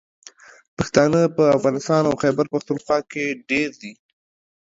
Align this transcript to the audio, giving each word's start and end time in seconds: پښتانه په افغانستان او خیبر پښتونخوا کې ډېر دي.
پښتانه 0.77 1.21
په 1.35 1.43
افغانستان 1.57 2.01
او 2.09 2.15
خیبر 2.21 2.45
پښتونخوا 2.53 2.97
کې 3.11 3.25
ډېر 3.49 3.69
دي. 3.81 3.91